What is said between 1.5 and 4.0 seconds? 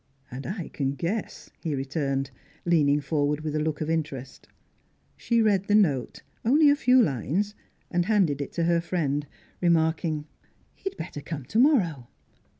he returned, leaning forward with a look of